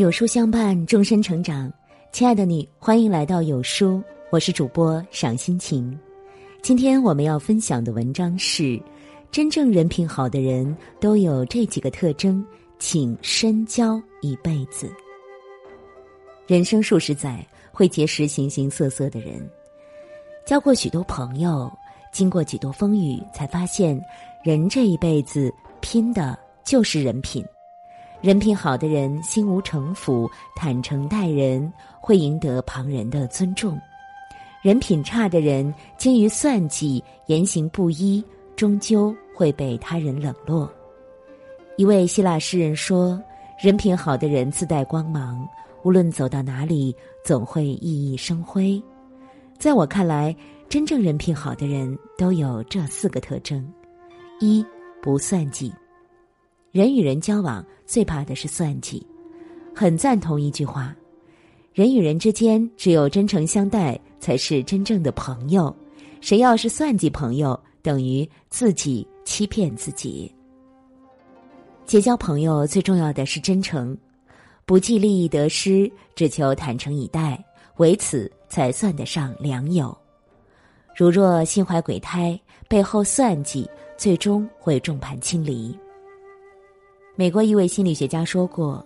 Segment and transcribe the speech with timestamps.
[0.00, 1.70] 有书相伴，终身成长。
[2.10, 5.94] 亲爱的你，欢迎来到有书，我是主播赏心情。
[6.62, 8.80] 今天我们要分享的文章是：
[9.30, 12.42] 真正人品好的人都有这几个特征，
[12.78, 14.90] 请深交一辈子。
[16.46, 19.46] 人生数十载，会结识形形色色的人，
[20.46, 21.70] 交过许多朋友，
[22.10, 24.02] 经过几多风雨，才发现，
[24.42, 27.44] 人这一辈子拼的就是人品。
[28.20, 33.74] 人品好的人，心无城府，坦诚待人，会赢得旁人的尊重；
[34.60, 38.22] 人品差的人，精于算计，言行不一，
[38.56, 40.70] 终究会被他人冷落。
[41.78, 43.18] 一位希腊诗人说
[43.58, 45.48] ：“人品好的人自带光芒，
[45.82, 48.80] 无论走到哪里，总会熠熠生辉。”
[49.58, 50.36] 在我看来，
[50.68, 53.66] 真正人品好的人都有这四个特征：
[54.40, 54.62] 一
[55.00, 55.72] 不算计。
[56.72, 59.04] 人与人交往最怕的是算计，
[59.74, 60.94] 很赞同一句话：
[61.72, 65.74] 人与人之间只有真诚相待才是真正的朋友。
[66.20, 70.32] 谁要是算计朋友，等于自己欺骗自己。
[71.84, 73.98] 结交朋友最重要的是真诚，
[74.64, 77.42] 不计利益得失，只求坦诚以待，
[77.78, 79.96] 唯此才算得上良友。
[80.94, 85.76] 如若心怀鬼胎，背后算计，最终会众叛亲离。
[87.20, 88.82] 美国一位心理学家说过：“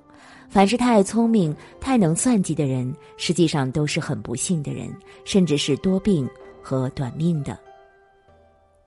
[0.51, 4.93] 凡是太聪明、太能算计的人，实际上都是很不幸的人，
[5.25, 6.29] 甚至是多病
[6.61, 7.57] 和短命的。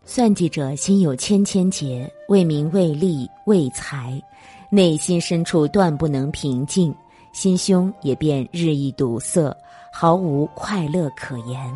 [0.04, 4.22] 算计者心有千千结，为名、为利、为财，
[4.70, 6.94] 内心深处断不能平静，
[7.32, 9.56] 心胸也便日益堵塞，
[9.94, 11.74] 毫无快乐可言。”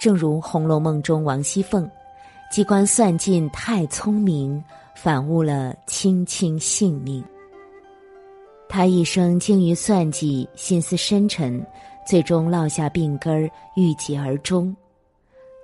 [0.00, 1.88] 正如《红楼梦》中王熙凤，
[2.50, 4.60] 机关算尽太聪明。
[4.94, 7.22] 反误了卿卿性命。
[8.68, 11.64] 他一生精于算计，心思深沉，
[12.06, 14.74] 最终落下病根儿，郁结而终。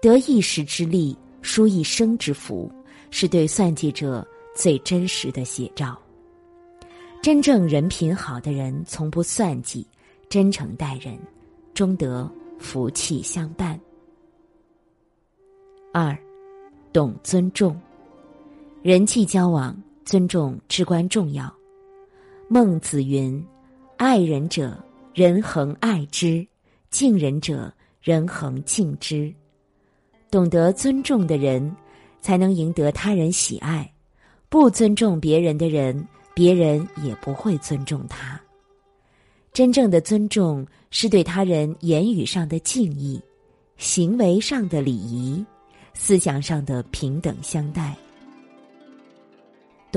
[0.02, 2.70] 得一时之利，输一生之福，
[3.10, 5.98] 是对算计者最真实的写照。
[7.22, 9.86] 真正人品好的人，从不算计，
[10.28, 11.18] 真诚待人，
[11.74, 13.80] 终得福气相伴。
[15.92, 16.16] 二，
[16.92, 17.80] 懂尊重。
[18.80, 21.52] 人际交往，尊重至关重要。
[22.48, 23.44] 孟子云
[23.98, 24.78] ：“爱人者，
[25.12, 26.46] 人恒爱之；
[26.88, 29.34] 敬人者，人恒敬之。”
[30.30, 31.74] 懂得尊重的人，
[32.20, 33.90] 才能赢得他人喜爱。
[34.48, 38.40] 不尊重别人的人，别人也不会尊重他。
[39.52, 43.20] 真正的尊重，是对他人言语上的敬意，
[43.76, 45.44] 行为上的礼仪，
[45.94, 47.96] 思想上的平等相待。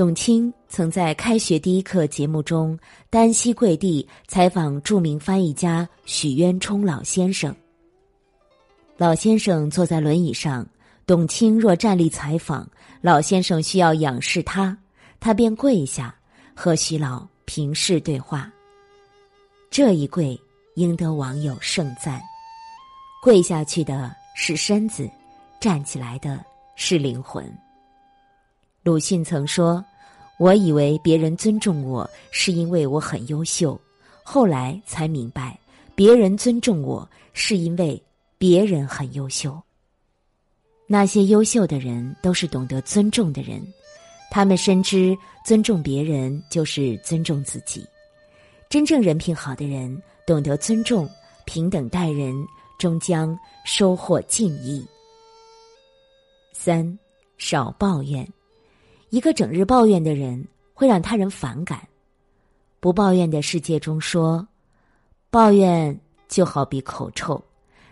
[0.02, 2.76] 董卿曾在《开学第一课》节目中
[3.08, 7.54] 单膝跪地采访著名翻译家许渊冲老先生。
[8.96, 10.66] 老先生坐在轮椅上，
[11.06, 12.68] 董卿若站立采访，
[13.00, 14.76] 老先生需要仰视他，
[15.20, 16.12] 他便跪下
[16.52, 18.52] 和许老平视对话。
[19.70, 20.36] 这一跪
[20.74, 22.20] 赢得网友盛赞。
[23.22, 25.08] 跪下去的是身子，
[25.60, 27.48] 站起来的是灵魂。
[28.82, 29.84] 鲁迅曾说
[30.38, 33.80] ：“我以为别人尊重我是因为我很优秀，
[34.24, 35.58] 后来才明白，
[35.94, 38.02] 别人尊重我是因为
[38.38, 39.60] 别人很优秀。
[40.86, 43.62] 那些优秀的人都是懂得尊重的人，
[44.30, 47.86] 他们深知尊重别人就是尊重自己。
[48.68, 51.08] 真正人品好的人，懂得尊重、
[51.44, 52.34] 平等待人，
[52.78, 54.84] 终将收获敬意。
[56.52, 56.98] 三，
[57.38, 58.26] 少抱怨。”
[59.12, 60.42] 一个整日抱怨的人
[60.72, 61.86] 会让他人反感。
[62.80, 64.48] 不抱怨的世界中说，
[65.28, 67.38] 抱怨就好比口臭，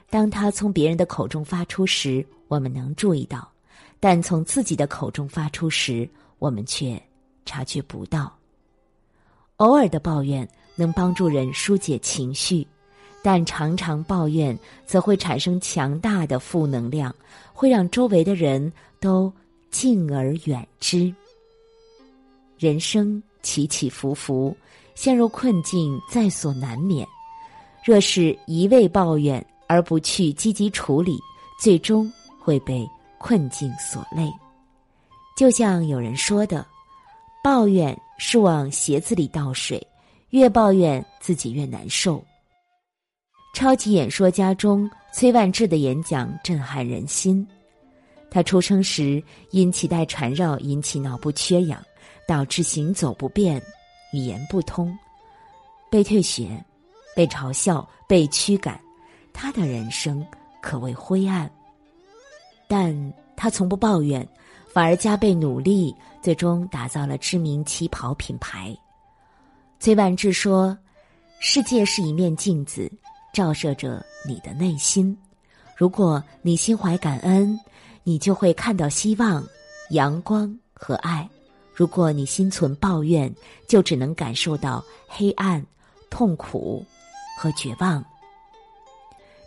[0.08, 3.40] 当他从别人的口中发出时，我们能注意到；
[4.00, 6.08] 但从自己的口中发出时，
[6.38, 6.98] 我们却
[7.44, 8.34] 察觉不到。
[9.56, 12.66] 偶尔的抱怨能帮助人疏解情绪，
[13.20, 17.14] 但常常抱怨则会产生强大的负能量，
[17.52, 19.30] 会让周围的人都。
[19.70, 21.12] 敬而远之。
[22.58, 24.54] 人生起起伏伏，
[24.94, 27.06] 陷入困境在所难免。
[27.84, 31.18] 若是一味抱怨而不去积极处理，
[31.58, 32.86] 最终会被
[33.18, 34.30] 困境所累。
[35.36, 36.66] 就像有人说的
[37.42, 39.84] ：“抱怨是往鞋子里倒水，
[40.30, 42.22] 越抱怨自己越难受。”
[43.54, 47.46] 超级演说家中，崔万志的演讲震撼人心。
[48.30, 51.82] 他出生时因脐带缠绕引起脑部缺氧，
[52.28, 53.60] 导致行走不便、
[54.12, 54.96] 语言不通。
[55.90, 56.64] 被退学，
[57.16, 58.80] 被嘲笑，被驱赶，
[59.32, 60.24] 他的人生
[60.62, 61.50] 可谓灰暗。
[62.68, 64.26] 但他从不抱怨，
[64.72, 65.92] 反而加倍努力，
[66.22, 68.76] 最终打造了知名旗袍品牌。
[69.80, 70.78] 崔万志说
[71.40, 72.88] ：“世界是一面镜子，
[73.32, 75.18] 照射着你的内心。
[75.74, 77.58] 如果你心怀感恩，
[78.02, 79.46] 你就会看到希望、
[79.90, 81.28] 阳光和爱；
[81.74, 83.32] 如果你心存抱怨，
[83.68, 85.64] 就只能感受到黑暗、
[86.08, 86.84] 痛苦
[87.38, 88.04] 和绝望。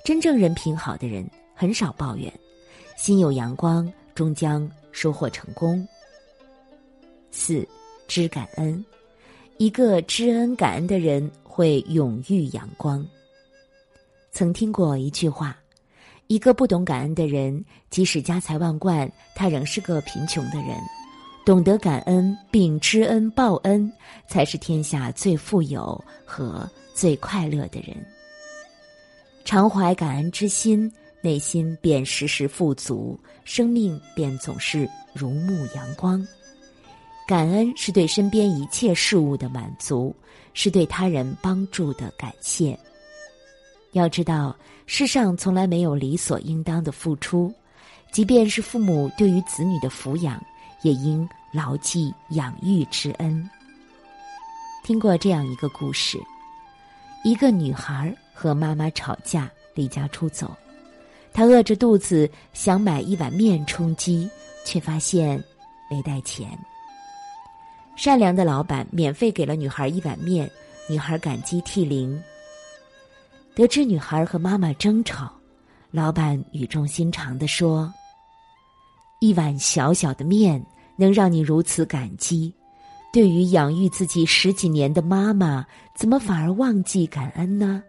[0.05, 2.31] 真正人品好的人很少抱怨。”
[2.95, 5.85] 心有阳光，终将收获成功。
[7.31, 7.67] 四，
[8.07, 8.85] 知感恩。
[9.57, 13.05] 一个知恩感恩的人会永遇阳光。
[14.31, 15.57] 曾听过一句话：
[16.27, 20.77] 一个不懂感恩的人，即使家财万贯，他仍是个贫穷的人。
[21.45, 23.91] 懂得感恩并知恩报恩，
[24.27, 27.95] 才是天下最富有和最快乐的人。
[29.43, 30.91] 常怀感恩之心。
[31.25, 36.21] 内心便时时富足，生命便总是如沐阳光。
[37.25, 40.13] 感恩是对身边一切事物的满足，
[40.53, 42.77] 是对他人帮助的感谢。
[43.93, 44.55] 要知道，
[44.85, 47.53] 世上从来没有理所应当的付出，
[48.11, 50.43] 即便是父母对于子女的抚养，
[50.81, 53.49] 也应牢记养育之恩。
[54.83, 56.19] 听过这样一个故事：
[57.23, 60.51] 一个女孩和妈妈吵架，离家出走。
[61.31, 64.29] 她饿着肚子想买一碗面充饥，
[64.65, 65.41] 却发现
[65.89, 66.49] 没带钱。
[67.95, 70.49] 善良的老板免费给了女孩一碗面，
[70.89, 72.19] 女孩感激涕零。
[73.55, 75.31] 得知女孩和妈妈争吵，
[75.91, 77.93] 老板语重心长地说
[79.21, 80.63] ：“一碗小小的面
[80.95, 82.51] 能让你如此感激，
[83.11, 85.63] 对于养育自己十几年的妈妈，
[85.93, 87.83] 怎么反而忘记感恩呢？”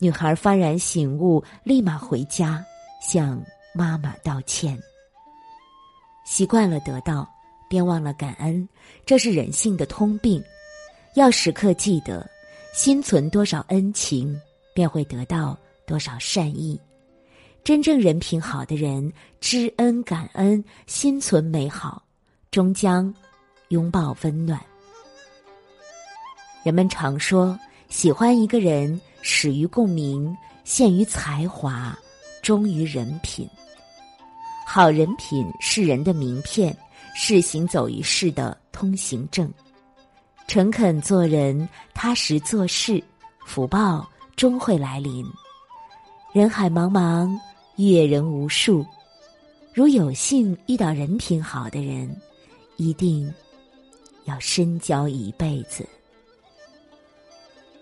[0.00, 2.64] 女孩幡然醒悟，立马回家
[3.00, 3.40] 向
[3.72, 4.76] 妈妈道歉。
[6.24, 7.28] 习惯了得到，
[7.68, 8.68] 便忘了感恩，
[9.06, 10.42] 这是人性的通病。
[11.14, 12.28] 要时刻记得，
[12.74, 14.36] 心存多少恩情，
[14.74, 15.56] 便会得到
[15.86, 16.78] 多少善意。
[17.62, 22.02] 真正人品好的人，知恩感恩，心存美好，
[22.50, 23.14] 终将
[23.68, 24.60] 拥抱温暖。
[26.64, 27.56] 人们常说，
[27.88, 29.00] 喜欢一个人。
[29.26, 31.98] 始于共鸣，陷于才华，
[32.42, 33.48] 忠于人品。
[34.66, 36.76] 好人品是人的名片，
[37.14, 39.50] 是行走于世的通行证。
[40.46, 43.02] 诚恳做人，踏实做事，
[43.44, 45.24] 福报终会来临。
[46.32, 47.36] 人海茫茫，
[47.76, 48.86] 阅人无数，
[49.72, 52.14] 如有幸遇到人品好的人，
[52.76, 53.32] 一定
[54.24, 55.88] 要深交一辈子。